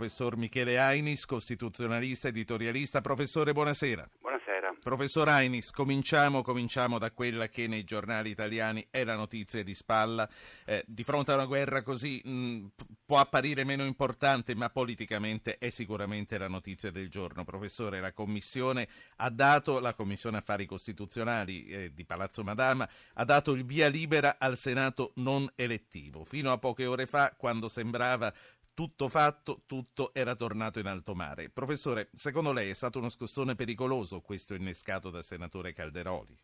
professor 0.00 0.34
Michele 0.38 0.78
Ainis, 0.78 1.26
costituzionalista, 1.26 2.28
editorialista. 2.28 3.02
Professore, 3.02 3.52
buonasera. 3.52 4.08
Buonasera. 4.18 4.74
Professor 4.82 5.28
Ainis, 5.28 5.70
cominciamo, 5.72 6.40
cominciamo, 6.40 6.96
da 6.96 7.10
quella 7.10 7.48
che 7.48 7.66
nei 7.66 7.84
giornali 7.84 8.30
italiani 8.30 8.86
è 8.88 9.04
la 9.04 9.14
notizia 9.14 9.62
di 9.62 9.74
spalla. 9.74 10.26
Eh, 10.64 10.82
di 10.86 11.04
fronte 11.04 11.32
a 11.32 11.34
una 11.34 11.44
guerra 11.44 11.82
così 11.82 12.22
mh, 12.24 12.68
può 13.04 13.18
apparire 13.18 13.64
meno 13.64 13.84
importante, 13.84 14.54
ma 14.54 14.70
politicamente 14.70 15.58
è 15.58 15.68
sicuramente 15.68 16.38
la 16.38 16.48
notizia 16.48 16.90
del 16.90 17.10
giorno. 17.10 17.44
Professore, 17.44 18.00
la 18.00 18.14
Commissione 18.14 18.88
ha 19.16 19.28
dato, 19.28 19.80
la 19.80 19.92
Commissione 19.92 20.38
Affari 20.38 20.64
Costituzionali 20.64 21.66
eh, 21.66 21.92
di 21.92 22.06
Palazzo 22.06 22.42
Madama, 22.42 22.88
ha 23.12 23.24
dato 23.26 23.52
il 23.52 23.66
via 23.66 23.88
libera 23.88 24.36
al 24.38 24.56
Senato 24.56 25.12
non 25.16 25.46
elettivo. 25.56 26.24
Fino 26.24 26.52
a 26.52 26.58
poche 26.58 26.86
ore 26.86 27.04
fa, 27.04 27.34
quando 27.36 27.68
sembrava 27.68 28.32
tutto 28.80 29.10
fatto, 29.10 29.60
tutto 29.66 30.10
era 30.14 30.34
tornato 30.34 30.78
in 30.78 30.86
alto 30.86 31.14
mare. 31.14 31.50
Professore, 31.50 32.08
secondo 32.14 32.50
lei 32.50 32.70
è 32.70 32.72
stato 32.72 32.98
uno 32.98 33.10
scossone 33.10 33.54
pericoloso 33.54 34.22
questo 34.22 34.54
innescato 34.54 35.10
dal 35.10 35.22
senatore 35.22 35.74
Calderoli? 35.74 36.34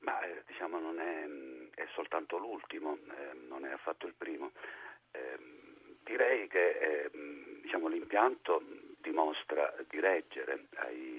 Ma 0.00 0.20
eh, 0.22 0.42
diciamo 0.48 0.80
non 0.80 0.98
è, 0.98 1.24
mm, 1.24 1.66
è, 1.76 1.86
soltanto 1.94 2.38
l'ultimo, 2.38 2.96
eh, 2.96 3.34
non 3.46 3.64
è 3.64 3.70
affatto 3.70 4.08
il 4.08 4.14
primo. 4.18 4.50
Eh, 5.12 5.38
direi 6.02 6.48
che 6.48 6.70
eh, 6.70 7.10
mm, 7.16 7.60
diciamo, 7.62 7.86
l'impianto 7.86 8.60
dimostra 9.00 9.72
di 9.88 10.00
reggere 10.00 10.66
ai 10.74 11.11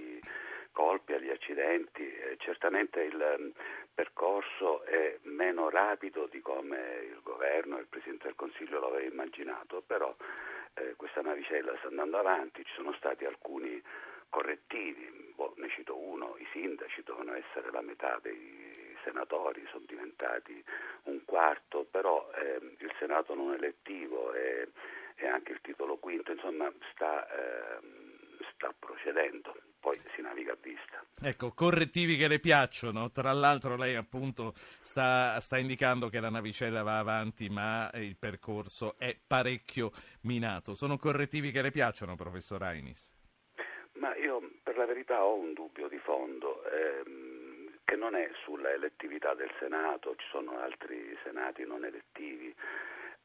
colpi, 0.73 1.13
agli 1.13 1.29
accidenti. 1.29 2.03
Eh, 2.03 2.35
certamente 2.39 3.01
il 3.01 3.35
mm, 3.39 3.49
percorso 3.93 4.83
è 4.83 5.17
meno 5.23 5.69
rapido 5.69 6.27
di 6.27 6.41
come 6.41 7.03
il 7.03 7.21
governo 7.23 7.77
e 7.77 7.81
il 7.81 7.87
Presidente 7.87 8.25
del 8.25 8.35
Consiglio 8.35 8.79
lo 8.79 8.87
aveva 8.87 9.07
immaginato, 9.09 9.81
però 9.85 10.13
eh, 10.73 10.95
questa 10.97 11.21
navicella 11.21 11.75
sta 11.77 11.87
andando 11.87 12.17
avanti, 12.17 12.65
ci 12.65 12.73
sono 12.73 12.93
stati 12.93 13.23
alcuni 13.23 13.81
correttivi, 14.29 15.31
boh, 15.35 15.53
ne 15.57 15.69
cito 15.69 15.95
uno, 15.95 16.35
i 16.39 16.47
sindaci 16.51 17.03
dovevano 17.03 17.37
essere 17.37 17.69
la 17.71 17.81
metà 17.81 18.19
dei 18.21 18.97
senatori, 19.03 19.63
sono 19.69 19.85
diventati 19.85 20.63
un 21.03 21.23
quarto, 21.25 21.85
però 21.89 22.29
eh, 22.33 22.59
il 22.79 22.91
Senato 22.97 23.35
non 23.35 23.53
elettivo 23.53 24.33
e, 24.33 24.69
e, 25.15 25.27
anche 25.27 25.51
il 25.51 25.61
titolo 25.61 25.97
quinto, 25.97 26.31
insomma 26.31 26.71
sta, 26.91 27.27
eh, 27.29 27.79
sta 28.55 28.73
procedendo 28.77 29.53
poi 29.83 29.99
si 30.15 30.21
naviga 30.21 30.53
a 30.53 30.57
vista. 30.61 31.03
Ecco, 31.21 31.51
correttivi 31.51 32.15
che 32.15 32.29
le 32.29 32.39
piacciono, 32.39 33.11
tra 33.11 33.33
l'altro 33.33 33.75
lei 33.75 33.95
appunto 33.95 34.53
sta, 34.55 35.37
sta, 35.41 35.57
indicando 35.57 36.07
che 36.07 36.21
la 36.21 36.29
navicella 36.29 36.83
va 36.83 36.99
avanti 36.99 37.49
ma 37.49 37.91
il 37.95 38.15
percorso 38.17 38.95
è 38.97 39.13
parecchio 39.27 39.91
minato. 40.21 40.73
Sono 40.73 40.97
correttivi 40.97 41.51
che 41.51 41.61
le 41.61 41.71
piacciono, 41.71 42.15
professor 42.15 42.63
Ainis? 42.63 43.11
Ma 43.95 44.15
io 44.15 44.51
per 44.63 44.77
la 44.77 44.85
verità 44.85 45.21
ho 45.25 45.35
un 45.35 45.51
dubbio 45.51 45.89
di 45.89 45.99
fondo. 45.99 46.63
Ehm, 46.71 47.43
che 47.83 47.95
non 47.97 48.15
è 48.15 48.31
sulla 48.45 48.71
elettività 48.71 49.33
del 49.33 49.51
Senato, 49.59 50.15
ci 50.15 50.25
sono 50.31 50.57
altri 50.59 51.17
senati 51.23 51.65
non 51.65 51.83
elettivi, 51.83 52.55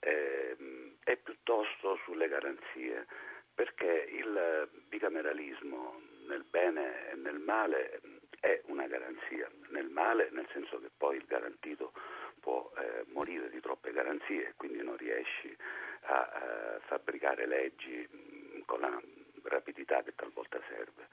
ehm, 0.01 0.97
è 1.05 1.17
piuttosto 1.17 1.99
sulle 2.05 2.29
garanzie, 2.29 3.07
perché 3.55 4.09
il 4.11 4.69
bicameralismo 4.89 6.01
nel 6.29 6.45
bene 6.45 7.11
e 7.11 7.15
nel 7.17 7.39
male 7.39 8.01
è 8.41 8.61
una 8.67 8.87
garanzia, 8.87 9.51
nel 9.71 9.89
male 9.89 10.29
nel 10.31 10.47
senso 10.53 10.79
che 10.81 10.91
poi 10.97 11.17
il 11.17 11.25
garantito 11.27 11.93
può 12.41 12.71
eh, 12.77 13.05
morire 13.09 13.51
di 13.51 13.61
troppe 13.61 13.93
garanzie 13.93 14.49
e 14.49 14.55
quindi 14.57 14.83
non 14.83 14.97
riesci 14.97 15.55
a, 16.03 16.21
a 16.21 16.81
fabbricare 16.87 17.47
leggi 17.47 18.07
mh, 18.09 18.65
con 18.65 18.81
la 18.81 19.01
rapidità 19.43 20.03
che 20.03 20.15
talvolta 20.15 20.61
serve, 20.69 21.09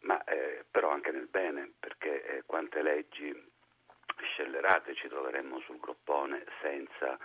ma 0.00 0.22
eh, 0.24 0.64
però 0.70 0.90
anche 0.90 1.10
nel 1.10 1.26
bene 1.26 1.72
perché 1.78 2.24
eh, 2.24 2.42
quante 2.46 2.82
leggi 2.82 3.34
scellerate 4.20 4.94
ci 4.94 5.08
troveremmo 5.08 5.60
sul 5.60 5.78
groppone 5.78 6.44
senza 6.62 7.18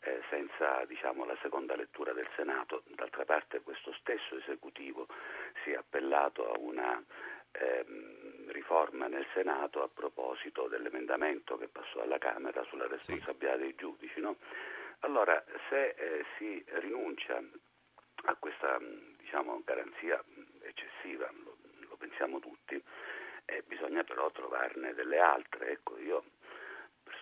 eh, 0.00 0.20
senza 0.30 0.84
diciamo, 0.86 1.24
la 1.24 1.36
seconda 1.42 1.76
lettura 1.76 2.12
del 2.12 2.28
Senato. 2.36 2.82
D'altra 2.86 3.24
parte 3.24 3.60
questo 3.60 3.92
stesso 4.00 4.36
esecutivo 4.36 5.06
si 5.62 5.70
è 5.70 5.76
appellato 5.76 6.52
a 6.52 6.58
una 6.58 7.02
ehm, 7.52 8.50
riforma 8.50 9.06
nel 9.06 9.26
Senato 9.32 9.82
a 9.82 9.88
proposito 9.88 10.68
dell'emendamento 10.68 11.56
che 11.56 11.68
passò 11.68 12.00
alla 12.00 12.18
Camera 12.18 12.62
sulla 12.64 12.86
responsabilità 12.86 13.54
sì. 13.54 13.60
dei 13.60 13.74
giudici. 13.74 14.20
No? 14.20 14.36
Allora, 15.00 15.42
se 15.68 15.88
eh, 15.90 16.24
si 16.38 16.64
rinuncia 16.80 17.40
a 18.26 18.36
questa 18.36 18.78
diciamo, 19.18 19.62
garanzia 19.64 20.22
eccessiva, 20.62 21.30
lo, 21.44 21.56
lo 21.88 21.96
pensiamo 21.96 22.40
tutti, 22.40 22.82
eh, 23.46 23.62
bisogna 23.66 24.02
però 24.04 24.30
trovarne 24.30 24.94
delle 24.94 25.18
altre. 25.18 25.70
Ecco, 25.70 25.98
io 25.98 26.24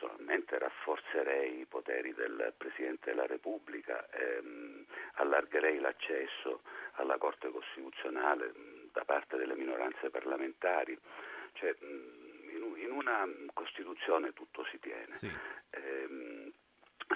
personalmente 0.02 0.58
rafforzerei 0.58 1.60
i 1.60 1.66
poteri 1.66 2.12
del 2.14 2.52
Presidente 2.56 3.10
della 3.10 3.26
Repubblica, 3.26 4.08
ehm, 4.10 4.84
allargherei 5.14 5.78
l'accesso 5.78 6.62
alla 6.94 7.18
Corte 7.18 7.50
Costituzionale 7.50 8.48
mh, 8.48 8.90
da 8.92 9.04
parte 9.04 9.36
delle 9.36 9.54
minoranze 9.54 10.10
parlamentari. 10.10 10.98
Cioè, 11.52 11.76
mh, 11.78 12.50
in, 12.50 12.84
in, 12.84 12.90
una 12.90 13.28
Costituzione 13.52 14.32
tutto 14.32 14.64
si 14.70 14.78
tiene. 14.80 15.16
Sì. 15.16 15.30
Ehm, 15.70 16.52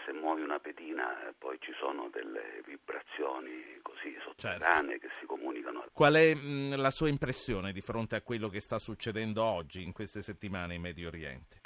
se 0.05 0.13
muovi 0.13 0.43
una 0.43 0.59
pedina 0.61 1.27
eh, 1.27 1.33
poi 1.37 1.59
ci 1.59 1.73
sono 1.79 2.11
delle 2.11 2.61
vibrazioni 2.67 3.79
così 3.83 4.15
sotterranee 4.23 4.99
certo. 4.99 5.09
che 5.09 5.13
si 5.19 5.27
comunicano. 5.27 5.87
Qual 5.93 6.15
è 6.15 6.35
mh, 6.35 6.77
la 6.77 6.91
sua 6.91 7.09
impressione 7.09 7.73
di 7.73 7.81
fronte 7.81 8.15
a 8.15 8.23
quello 8.23 8.49
che 8.49 8.61
sta 8.61 8.79
succedendo 8.79 9.43
oggi 9.43 9.83
in 9.83 9.93
queste 9.93 10.23
settimane 10.23 10.75
in 10.75 10.83
Medio 10.83 11.09
Oriente? 11.09 11.61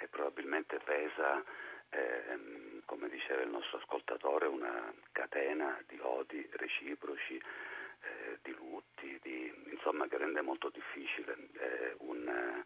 pesa, 1.20 1.44
ehm, 1.90 2.82
come 2.84 3.08
diceva 3.08 3.42
il 3.42 3.50
nostro 3.50 3.78
ascoltatore, 3.78 4.46
una 4.46 4.92
catena 5.12 5.80
di 5.86 5.98
odi 6.00 6.48
reciproci, 6.52 7.36
eh, 7.36 8.38
di 8.42 8.54
lutti, 8.54 9.18
di, 9.22 9.52
insomma 9.70 10.08
che 10.08 10.16
rende 10.40 10.42
molto 10.42 10.70
difficile 10.70 11.36
eh, 11.58 11.94
un, 11.98 12.64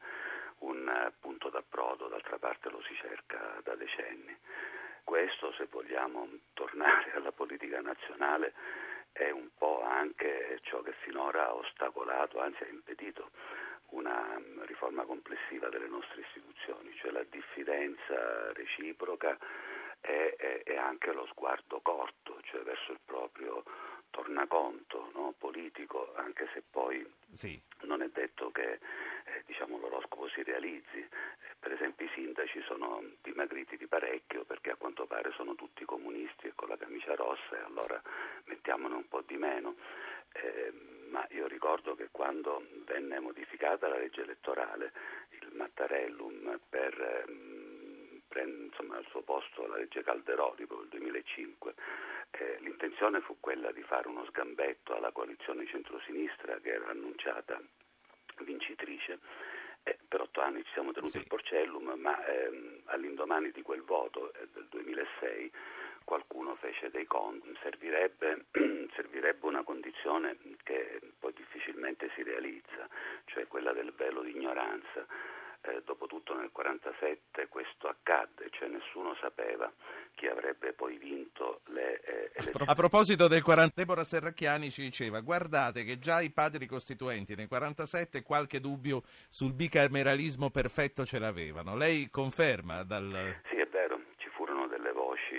un 0.59 1.13
punto 1.21 1.51
d'approdo, 1.51 2.09
d'altra 2.09 2.39
parte 2.39 2.71
lo 2.71 2.81
si 2.83 2.95
cerca 2.95 3.61
da 3.63 3.75
decenni. 3.75 4.37
Questo, 5.03 5.53
se 5.53 5.67
vogliamo 5.71 6.29
tornare 6.55 7.13
alla 7.13 7.33
politica 7.33 7.81
nazionale, 7.81 8.55
è 9.13 9.31
un 9.31 9.49
po' 9.57 9.83
anche 9.83 10.61
ciò 10.63 10.81
che 10.83 10.93
finora 11.03 11.47
ha 11.47 11.55
ostacolato, 11.55 12.41
anzi 12.41 12.63
ha 12.63 12.69
impedito 12.69 13.31
una 13.91 14.41
riforma 14.63 15.05
complessiva 15.05 15.69
delle 15.69 15.89
nostre 15.89 16.23
istituzioni, 16.23 16.95
cioè 16.97 17.11
la 17.11 17.25
diffidenza 17.29 18.53
reciproca 18.55 19.37
e, 20.01 20.35
e, 20.39 20.63
e 20.65 20.77
anche 20.77 21.13
lo 21.13 21.27
sguardo 21.27 21.81
corto, 21.81 22.41
cioè 22.45 22.63
verso 22.63 22.93
il 22.93 23.01
proprio 23.05 23.63
tornaconto 24.15 25.11
no, 25.15 25.35
politico, 25.37 26.15
anche 26.15 26.49
se 26.55 26.63
poi 26.71 27.05
sì. 27.33 27.61
non 27.83 28.01
è 28.01 28.09
detto 28.13 28.53
che 28.53 28.75
eh, 28.75 29.43
diciamo, 29.45 29.77
l'oroscopo 29.77 30.29
si 30.29 30.45
realizzi. 30.45 30.99
Eh, 30.99 31.55
per 31.59 31.73
esempio 31.73 32.07
i 32.07 32.11
sindaci 32.15 32.63
sono 32.63 33.03
dimagriti 33.23 33.77
di 33.77 33.89
parecchio 33.89 34.45
perché 34.45 34.71
a 34.71 34.77
quanto 34.77 35.07
pare 35.07 35.33
sono 35.33 35.57
tutti 35.57 35.85
comunisti 35.85 36.47
e 36.47 36.53
con 36.55 36.69
la 36.69 36.77
camicia 36.77 37.17
rossa 37.17 37.59
e 37.59 37.65
allora 37.65 38.01
mettiamone 38.45 38.95
un 38.95 39.09
po' 39.09 39.23
di 39.27 39.37
meno. 39.37 39.75
Eh, 40.33 40.73
ma 41.11 41.27
io 41.31 41.49
ricordo 41.49 41.97
che 41.97 42.09
quando 42.13 42.65
venne 42.87 43.19
modificata 43.19 43.89
la 43.89 43.99
legge 43.99 44.23
elettorale, 44.23 44.93
il 45.41 45.51
Mattarellum 45.55 46.61
per 46.69 47.25
prendere 48.35 48.65
insomma, 48.65 48.97
al 48.97 49.07
suo 49.07 49.23
posto 49.23 49.67
la 49.69 49.77
legge 49.77 50.03
Calderoli 50.03 50.67
per 50.67 50.79
il 50.83 50.89
2005, 50.89 51.75
eh, 52.33 52.57
l'intenzione 52.61 53.21
fu 53.21 53.37
quella 53.39 53.71
di 53.71 53.83
fare 53.83 54.09
uno 54.09 54.25
sgambetto 54.27 54.97
alla 54.97 55.13
coalizione 55.13 55.67
centrosinistra 55.67 56.59
che 56.59 56.71
era 56.71 56.89
annunciata 56.89 57.63
vincitrice. 58.41 59.21
Eh, 59.85 59.99
per 60.09 60.23
otto 60.23 60.41
anni 60.41 60.65
ci 60.65 60.73
siamo 60.73 60.93
tenuti 60.93 61.13
sì. 61.13 61.19
il 61.19 61.27
Porcellum, 61.29 61.93
ma 61.97 62.25
ehm, 62.27 62.81
all'indomani 62.87 63.53
di 63.53 63.63
quel 63.63 63.83
voto 63.83 64.33
eh, 64.33 64.49
del 64.53 64.67
2006 64.71 65.53
qualcuno 66.05 66.55
fece 66.57 66.91
dei 66.91 67.07
conti, 67.07 67.57
servirebbe, 67.63 68.47
servirebbe 68.97 69.47
una 69.47 69.63
condizione 69.63 70.37
che 70.65 71.01
poi 71.19 71.33
difficilmente 71.35 72.11
si 72.15 72.23
realizza, 72.23 72.89
cioè 73.27 73.47
quella 73.47 73.73
del 73.73 73.93
velo 73.95 74.23
di 74.23 74.31
ignoranza. 74.31 75.07
Eh, 75.67 75.81
dopotutto 75.85 76.35
nel 76.35 76.51
1947 76.55 77.49
questo 77.49 77.89
accadde, 77.89 78.51
cioè 78.51 78.69
nessuno 78.69 79.15
sapeva 79.21 79.73
chi 80.15 80.27
avrebbe 80.27 80.75
poi 80.75 80.99
vinto 80.99 81.63
le 81.67 82.01
eh, 82.03 82.31
elezioni. 82.35 82.67
A 82.69 82.75
proposito 82.75 83.29
del 83.29 83.43
40, 83.43 83.73
Deborah 83.75 84.05
Serracchiani 84.05 84.71
ci 84.71 84.83
diceva 84.83 85.21
guardate 85.21 85.85
che 85.85 85.99
già 85.99 86.21
i 86.21 86.31
padri 86.31 86.67
costituenti 86.67 87.35
nel 87.35 87.49
1947 87.51 88.23
qualche 88.23 88.61
dubbio 88.61 89.03
sul 89.31 89.55
bicameralismo 89.55 90.51
perfetto 90.51 91.07
ce 91.07 91.19
l'avevano. 91.19 91.77
Lei 91.77 92.11
conferma 92.11 92.83
dal... 92.83 93.41
Sì, 93.49 93.57
è 93.57 93.67
vero, 93.67 93.99
ci 94.19 94.29
furono 94.29 94.67
delle 94.67 94.93
voci 94.93 95.35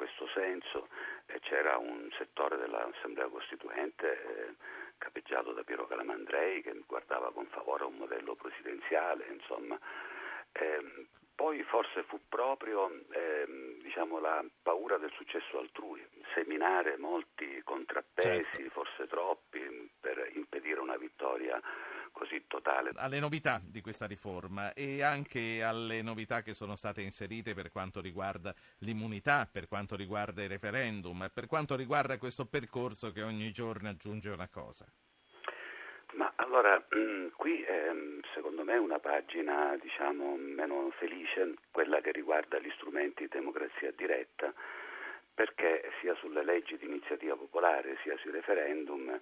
questo 0.00 0.26
senso 0.32 0.88
e 1.26 1.40
c'era 1.40 1.76
un 1.76 2.08
settore 2.16 2.56
dell'Assemblea 2.56 3.28
Costituente 3.28 4.06
eh, 4.06 4.54
capeggiato 5.00 5.52
da 5.52 5.64
Piero 5.64 5.86
Calamandrei 5.86 6.62
che 6.62 6.78
guardava 6.86 7.32
con 7.32 7.46
favore 7.46 7.84
a 7.84 7.86
un 7.86 7.96
modello 7.96 8.34
presidenziale, 8.36 9.26
insomma. 9.32 9.78
Eh, 10.52 11.06
poi 11.40 11.62
forse 11.62 12.02
fu 12.02 12.20
proprio 12.28 12.90
eh, 13.12 13.78
diciamo, 13.82 14.20
la 14.20 14.44
paura 14.60 14.98
del 14.98 15.10
successo 15.16 15.58
altrui, 15.58 16.06
seminare 16.34 16.98
molti 16.98 17.62
contrappesi, 17.64 18.44
certo. 18.44 18.70
forse 18.70 19.06
troppi, 19.06 19.58
per 19.98 20.32
impedire 20.34 20.80
una 20.80 20.98
vittoria 20.98 21.58
così 22.12 22.44
totale. 22.46 22.90
Alle 22.96 23.20
novità 23.20 23.58
di 23.64 23.80
questa 23.80 24.06
riforma 24.06 24.74
e 24.74 25.02
anche 25.02 25.62
alle 25.62 26.02
novità 26.02 26.42
che 26.42 26.52
sono 26.52 26.76
state 26.76 27.00
inserite 27.00 27.54
per 27.54 27.70
quanto 27.70 28.02
riguarda 28.02 28.54
l'immunità, 28.80 29.48
per 29.50 29.66
quanto 29.66 29.96
riguarda 29.96 30.42
i 30.42 30.46
referendum, 30.46 31.30
per 31.32 31.46
quanto 31.46 31.74
riguarda 31.74 32.18
questo 32.18 32.44
percorso 32.44 33.12
che 33.12 33.22
ogni 33.22 33.50
giorno 33.50 33.88
aggiunge 33.88 34.28
una 34.28 34.48
cosa. 34.50 34.84
Allora, 36.50 36.84
mm, 36.96 37.28
qui 37.36 37.62
ehm, 37.62 38.22
secondo 38.34 38.64
me 38.64 38.76
una 38.76 38.98
pagina 38.98 39.76
diciamo, 39.80 40.34
meno 40.34 40.90
felice, 40.98 41.54
quella 41.70 42.00
che 42.00 42.10
riguarda 42.10 42.58
gli 42.58 42.68
strumenti 42.74 43.22
di 43.22 43.28
democrazia 43.28 43.92
diretta, 43.92 44.52
perché 45.32 45.92
sia 46.00 46.12
sulle 46.16 46.42
leggi 46.42 46.76
di 46.76 46.86
iniziativa 46.86 47.36
popolare 47.36 47.98
sia 48.02 48.16
sui 48.16 48.32
referendum 48.32 49.16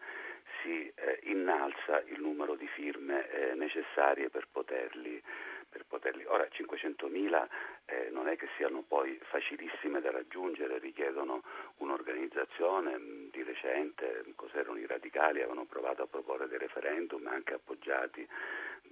si 0.63 0.91
eh, 0.95 1.21
innalza 1.25 2.01
il 2.07 2.19
numero 2.19 2.55
di 2.55 2.67
firme 2.69 3.29
eh, 3.29 3.55
necessarie 3.57 4.31
per 4.31 4.49
poterli 4.51 5.23
per 5.69 5.85
poterli. 5.87 6.25
Ora 6.25 6.49
500.000 6.51 7.47
eh, 7.85 8.09
non 8.11 8.27
è 8.29 8.37
che 8.37 8.49
siano 8.57 8.83
poi 8.83 9.19
facilissime 9.25 10.01
da 10.01 10.11
raggiungere, 10.11 10.79
richiedono 10.79 11.43
un'organizzazione. 11.77 12.99
Mm, 13.59 13.69
recente, 13.69 14.25
cos'erano 14.35 14.79
i 14.79 14.87
radicali, 14.87 15.39
avevano 15.39 15.65
provato 15.65 16.03
a 16.03 16.07
proporre 16.07 16.49
dei 16.49 16.59
referendum 16.59 17.27
anche 17.27 17.55
appoggiati 17.55 18.27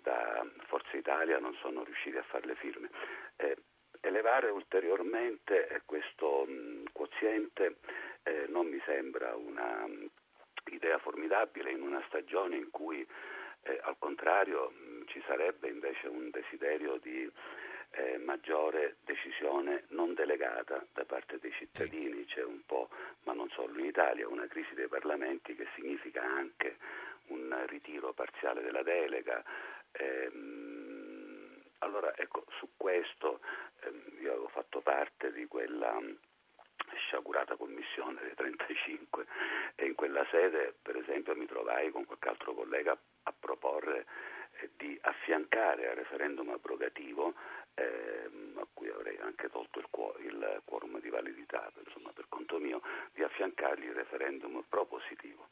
da 0.03 0.45
Forza 0.67 0.97
Italia, 0.97 1.39
non 1.39 1.55
sono 1.61 1.85
riusciti 1.85 2.17
a 2.17 2.23
fare 2.23 2.47
le 2.47 2.55
firme. 2.57 2.91
Eh, 3.37 3.57
elevare 4.01 4.51
ulteriormente 4.51 5.69
eh, 5.69 5.83
questo 5.85 6.45
mh, 6.47 6.53
mm, 6.53 6.85
quoziente 6.93 7.77
eh, 8.25 8.47
non 8.49 8.67
mi 8.67 8.81
sembra 8.85 9.35
una 9.35 9.87
mh, 9.87 10.11
idea 10.73 10.99
formidabile 10.99 11.71
in 11.71 11.83
una 11.83 12.03
stagione 12.07 12.57
in 12.57 12.71
cui 12.71 13.07
eh, 13.63 13.81
al 13.83 13.97
contrario 13.99 14.71
mh, 14.71 15.07
ci 15.07 15.23
sarebbe 15.27 15.69
invece 15.69 16.09
un 16.09 16.31
desiderio 16.31 16.99
di 16.99 17.31
eh, 17.97 18.19
maggiore 18.19 18.97
decisione 19.05 19.85
non 19.89 20.13
delegata 20.15 20.85
da 20.93 21.05
parte 21.05 21.39
dei 21.39 21.53
cittadini, 21.53 22.27
c'è 22.27 22.45
un 22.45 22.61
po', 22.67 22.89
ma 23.25 23.33
non 23.33 23.49
solo 23.51 23.79
in 23.79 23.87
Italia, 23.87 24.29
una 24.29 24.47
crisi 24.47 24.75
dei 24.75 24.89
parlamenti 24.89 25.55
che 25.55 25.67
significa 25.75 26.23
anche 26.23 26.77
un 27.29 27.65
ritiro 27.67 28.13
parziale 28.13 28.63
della 28.63 28.83
delega. 28.83 29.43
Ehm, 29.93 31.63
allora 31.79 32.15
ecco, 32.17 32.45
su 32.59 32.69
questo 32.77 33.41
ehm, 33.81 34.21
io 34.21 34.33
avevo 34.33 34.49
fatto 34.49 34.81
parte 34.81 35.33
di 35.33 35.47
quella 35.47 35.99
sciagurata 36.95 37.57
commissione 37.57 38.21
dei 38.23 38.35
35 38.35 39.27
e 39.75 39.87
in 39.87 39.95
quella 39.95 40.27
sede 40.31 40.75
per 40.83 40.97
esempio 40.97 41.35
mi 41.37 41.47
trovai 41.47 41.91
con 41.91 42.05
qualche 42.05 42.29
altro 42.29 42.55
collega 42.55 42.97
a 43.25 43.35
proporre 43.39 44.07
eh, 44.61 44.71
di 44.77 44.99
affiancare 45.03 45.89
al 45.89 45.97
referendum 45.97 46.51
abrogativo 46.51 47.35
eh, 47.75 48.31
a 48.57 48.67
cui 48.73 48.89
avrei 48.89 49.17
anche 49.19 49.49
tolto 49.51 49.79
il, 49.79 49.87
quo- 49.91 50.17
il 50.19 50.63
quorum 50.65 51.01
di 51.01 51.09
validità 51.09 51.71
insomma, 51.85 52.11
per 52.13 52.27
conto 52.29 52.59
mio 52.59 52.81
di 53.13 53.23
affiancargli 53.23 53.85
il 53.85 53.95
referendum 53.95 54.65
propositivo 54.69 55.49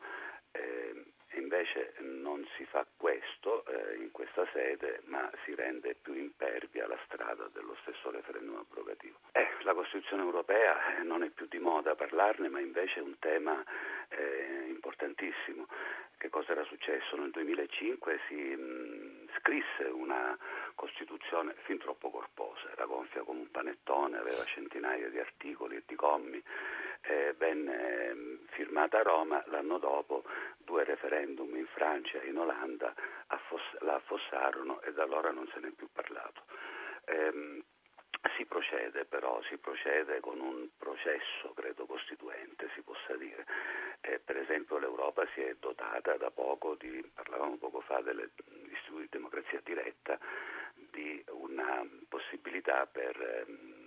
eh, 0.54 1.04
invece 1.36 1.94
non 1.98 2.46
si 2.56 2.64
fa 2.64 2.86
questo 2.96 3.64
eh, 3.66 3.96
in 3.96 4.10
questa 4.10 4.46
sede, 4.52 5.00
ma 5.04 5.30
si 5.44 5.54
rende 5.54 5.96
più 6.00 6.14
impervia 6.14 6.86
la 6.86 6.98
strada 7.06 7.48
dello 7.52 7.76
stesso 7.82 8.10
referendum 8.10 8.56
abrogativo. 8.56 9.18
Eh, 9.32 9.48
la 9.62 9.74
Costituzione 9.74 10.22
europea 10.22 10.98
eh, 10.98 11.02
non 11.02 11.22
è 11.22 11.30
più 11.30 11.46
di 11.48 11.58
moda 11.58 11.94
parlarne, 11.94 12.48
ma 12.48 12.60
invece 12.60 13.00
è 13.00 13.02
un 13.02 13.18
tema 13.18 13.62
eh, 14.08 14.66
importantissimo. 14.68 15.66
Che 16.24 16.30
cosa 16.30 16.52
era 16.52 16.64
successo? 16.64 17.16
Nel 17.18 17.32
2005 17.32 18.18
si 18.28 18.34
mh, 18.34 19.28
scrisse 19.36 19.84
una 19.92 20.34
Costituzione 20.74 21.54
fin 21.64 21.76
troppo 21.76 22.08
corposa, 22.08 22.70
era 22.72 22.86
gonfia 22.86 23.22
come 23.24 23.40
un 23.40 23.50
panettone, 23.50 24.16
aveva 24.16 24.42
centinaia 24.44 25.10
di 25.10 25.18
articoli 25.18 25.76
e 25.76 25.82
di 25.84 25.94
commi 25.94 26.42
eh, 27.02 27.34
venne 27.36 28.08
ehm, 28.08 28.38
firmata 28.52 29.00
a 29.00 29.02
Roma, 29.02 29.44
l'anno 29.48 29.76
dopo 29.76 30.24
due 30.56 30.84
referendum 30.84 31.54
in 31.56 31.66
Francia 31.66 32.18
e 32.18 32.28
in 32.28 32.38
Olanda 32.38 32.94
affoss- 33.26 33.80
la 33.80 33.96
affossarono 33.96 34.80
e 34.80 34.94
da 34.94 35.02
allora 35.02 35.30
non 35.30 35.46
se 35.52 35.60
ne 35.60 35.68
è 35.68 35.72
più 35.72 35.88
parlato. 35.92 36.44
Eh, 37.04 37.62
si 38.36 38.44
procede 38.46 39.04
però, 39.04 39.40
si 39.48 39.56
procede 39.58 40.20
con 40.20 40.40
un 40.40 40.68
processo, 40.76 41.52
credo, 41.54 41.86
costituente, 41.86 42.70
si 42.74 42.82
possa 42.82 43.14
dire. 43.16 43.44
Eh, 44.00 44.18
per 44.18 44.36
esempio 44.36 44.78
l'Europa 44.78 45.26
si 45.34 45.40
è 45.40 45.54
dotata 45.58 46.16
da 46.16 46.30
poco 46.30 46.74
di, 46.74 47.02
parlavamo 47.14 47.56
poco 47.56 47.80
fa 47.80 48.00
degli 48.00 48.28
istituti 48.72 49.02
di 49.02 49.08
democrazia 49.10 49.60
diretta, 49.64 50.18
di 50.74 51.22
una 51.30 51.86
possibilità 52.08 52.86
per 52.86 53.44
ehm, 53.46 53.84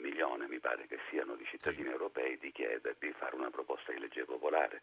milione, 0.00 0.48
mi 0.48 0.58
pare 0.58 0.86
che 0.86 0.98
siano, 1.08 1.34
di 1.34 1.44
cittadini 1.46 1.84
sì. 1.84 1.90
europei 1.90 2.38
di 2.38 2.50
chiedere 2.52 2.96
di 2.98 3.12
fare 3.12 3.36
una 3.36 3.50
proposta 3.50 3.92
di 3.92 3.98
legge 3.98 4.24
popolare. 4.24 4.82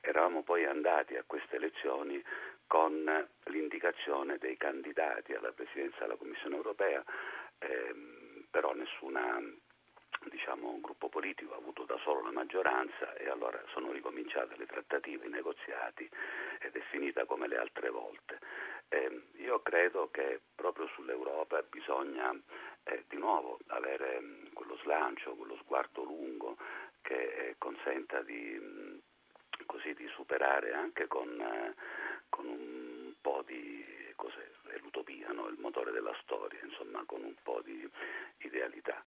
Eravamo 0.00 0.42
poi 0.42 0.64
andati 0.64 1.16
a 1.16 1.24
queste 1.26 1.56
elezioni 1.56 2.22
con 2.66 3.28
l'indicazione 3.44 4.38
dei 4.38 4.56
candidati 4.56 5.34
alla 5.34 5.52
presidenza 5.52 5.98
della 6.00 6.16
Commissione 6.16 6.56
europea, 6.56 7.04
ehm, 7.58 8.19
però 8.50 8.72
nessuna 8.74 9.40
diciamo, 10.28 10.80
gruppo 10.80 11.08
politico 11.08 11.54
ha 11.54 11.58
avuto 11.58 11.84
da 11.84 11.96
solo 12.02 12.22
la 12.22 12.32
maggioranza 12.32 13.14
e 13.14 13.28
allora 13.28 13.62
sono 13.68 13.92
ricominciate 13.92 14.56
le 14.56 14.66
trattative, 14.66 15.26
i 15.26 15.30
negoziati 15.30 16.08
ed 16.60 16.74
è 16.74 16.80
finita 16.90 17.24
come 17.24 17.48
le 17.48 17.56
altre 17.56 17.88
volte. 17.88 18.38
Eh, 18.88 19.22
io 19.36 19.60
credo 19.60 20.10
che 20.10 20.40
proprio 20.54 20.88
sull'Europa 20.88 21.62
bisogna 21.62 22.34
eh, 22.84 23.04
di 23.08 23.16
nuovo 23.16 23.58
avere 23.68 24.20
mh, 24.20 24.24
mm, 24.24 24.52
quello 24.52 24.76
slancio, 24.82 25.36
quello 25.36 25.56
sguardo 25.62 26.02
lungo 26.02 26.56
che 27.00 27.14
eh, 27.14 27.54
consenta 27.56 28.20
di, 28.22 28.58
mh, 28.58 28.64
mm, 28.64 28.98
così, 29.66 29.94
di, 29.94 30.08
superare 30.08 30.72
anche 30.72 31.06
con, 31.06 31.40
eh, 31.40 31.74
con 32.28 32.46
un 32.46 33.14
po' 33.20 33.42
di 33.46 33.99
cos'è, 35.30 35.32
l'utopia, 35.32 35.32
no? 35.32 35.48
il 35.48 35.58
motore 35.58 35.92
della 35.92 36.14
storia, 36.22 36.58
insomma 36.64 37.02
con 37.06 37.22
un 37.22 37.34
po' 37.42 37.60
di 37.64 37.88
idealità. 38.38 38.96